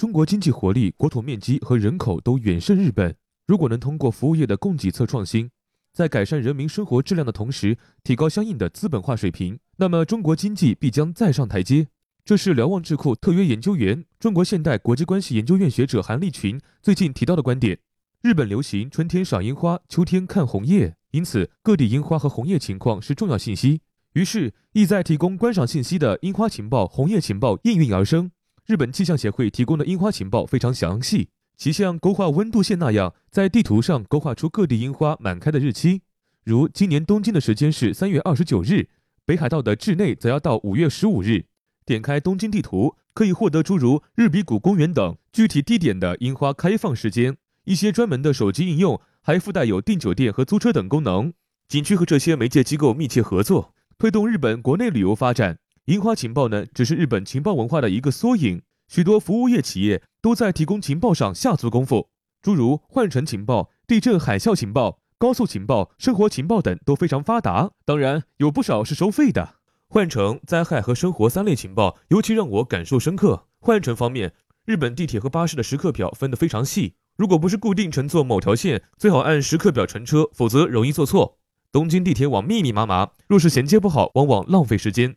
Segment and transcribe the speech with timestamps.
[0.00, 3.14] 中国经济活力、国土面积和人口都远胜日本。
[3.46, 5.50] 如果能通过服务业的供给侧创新，
[5.92, 11.88] 在改善人民生活质量的同时，提高相应的资本化水平，那么中国经济必将再上台阶。
[12.24, 17.78] 这是瞭望智库特约研究员、中国现代国际关系研究院学者韩立群最近提到的观点。
[18.22, 23.82] 日本流行春天赏樱花，秋天看红叶，因此各地樱花和红叶情况是重要信息。
[24.14, 28.30] 于是，意在提供观赏信息的樱花情报、红叶情报应运而生。
[28.70, 31.26] 日本气象协会提供的樱花情报非常详细，
[31.56, 36.02] 其像勾画温度线那样，在地图上勾画出各地樱花满开的日期。
[36.44, 38.88] 如今年东京的时间是三月二十九日，
[39.26, 41.46] 北海道的稚内则要到五月十五日。
[41.84, 47.36] 点开东京地图，可以获得诸如日比谷公园等具体地点的樱花开放时间。
[47.64, 51.32] 一些专门的手机应用还附带有订酒店和租车等功能。
[51.66, 53.74] 景区和这些媒介机构密切合作。
[53.98, 58.62] 推动日本国内旅游发展，樱花情报呢，只是日本情报文化的一个缩影。
[58.90, 62.10] 许多服务业企业都在提供情报上下足功夫，
[62.42, 67.70] 诸如换乘情报、地震海啸情报、高速情报、生活情报等都非常发达。
[67.84, 69.54] 当然，有不少是收费的。
[69.86, 73.46] 换乘、灾害和生活三类情报尤其让我感受深刻。
[73.60, 81.38] 换乘方面，日本地铁和巴士的时刻表分得非常细，如果不是固定乘坐某条线，最好按时刻表乘车，否则容易坐错。
[81.70, 85.14] 东京地铁网密密麻麻，若是衔接不好，往往浪费时间。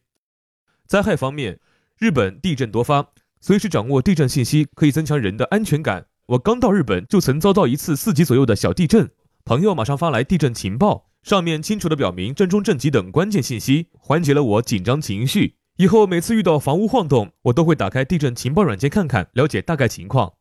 [0.86, 1.60] 灾害方面，
[1.98, 3.08] 日本地震多发，
[3.46, 6.06] 随时掌握地震信息可以增强人的安全感。
[6.28, 9.12] 我刚到日本就曾遭到一次四级左右的小地震，
[9.44, 15.56] 朋友马上发来地震情报，上面清楚地表明震中震级等关键信息，缓解了我紧张情绪。
[15.76, 20.36] 以后每次遇到房屋晃动，我都会打开地震情报软件看看，了解大概情况。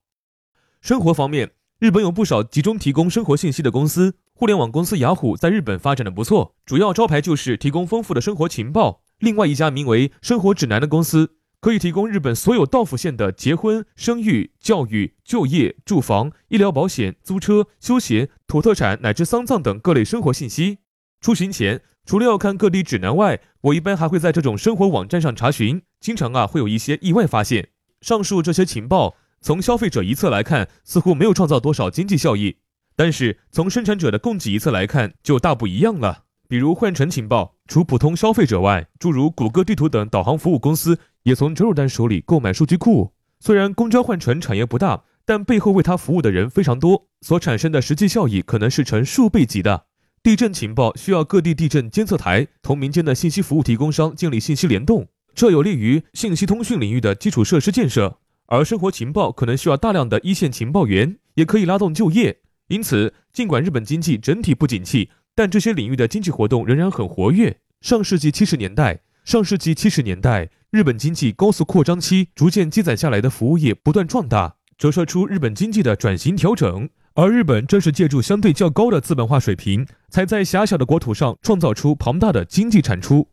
[0.80, 1.50] 生活方面，
[1.80, 4.14] 日本有不少集中提供生活信息的公司。
[4.32, 9.02] 互联网公司雅虎在日本发展的不错，主要招牌就是提供丰富的生活情报。
[9.18, 20.78] 另外一家名为“生活指南”的公司，可以提供日本所有道府县的结婚、生育、教育、就业、住房、医疗保险、租车、休闲、土特产乃至丧葬等各类生活信息。
[21.20, 27.68] 出行前，除了要看各地指南外，我一般还会在这种生活网站上查询，经常啊会有一些意外发现。
[28.00, 32.56] 上述这些情报，从消费者一侧来看，似乎没有创造多少经济效益。
[32.96, 36.24] 但是从生产者的供给一侧来看，就大不一样了。
[36.48, 43.12] 比如换乘情报，除普通消费者外，诸如谷歌地图等导航服务公司也从折肉单手里购买数据库。
[43.40, 49.86] 虽然公交换乘产业不大，但背后为它服务的人非常多，所产生的实际效益可能是成数倍级的。
[50.22, 58.18] 地震情报需要各地地震监测台同民间的信息服务提供商建立信息联动，这有利于信息通讯领域的基础设施建设。
[58.46, 62.38] 而生活情报可能需要大量的一线情报员，也可以拉动就业。
[62.68, 67.58] 因此，尽管日本经济整体不景气，但这些领域的经济活动仍然很活跃。
[67.80, 76.88] 上世纪七十年代，上世纪七十年代，日本经济高速扩张期逐渐积攒下来的服务业不断壮大，折射出日本经济的转型调整。
[77.14, 83.28] 而日本正是借助相对较高的资本化水平，才在狭小的国土上创造出庞大的经济产出。